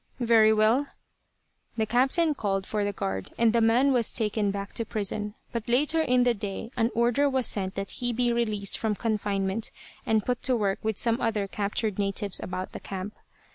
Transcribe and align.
"Very 0.19 0.51
well." 0.51 0.87
The 1.77 1.85
captain 1.85 2.33
called 2.33 2.65
for 2.65 2.83
the 2.83 2.91
guard, 2.91 3.29
and 3.37 3.53
the 3.53 3.61
man 3.61 3.93
was 3.93 4.11
taken 4.11 4.49
back 4.49 4.73
to 4.73 4.83
prison; 4.83 5.35
but 5.51 5.69
later 5.69 6.01
in 6.01 6.23
the 6.23 6.33
day 6.33 6.71
an 6.75 6.89
order 6.95 7.29
was 7.29 7.45
sent 7.45 7.75
that 7.75 7.91
he 7.91 8.11
be 8.11 8.33
released 8.33 8.79
from 8.79 8.95
confinement 8.95 9.69
and 10.03 10.25
put 10.25 10.41
to 10.41 10.55
work 10.55 10.79
with 10.81 10.97
some 10.97 11.21
other 11.21 11.45
captured 11.47 11.99
natives 11.99 12.39
about 12.39 12.71
the 12.71 12.79
camp. 12.79 13.13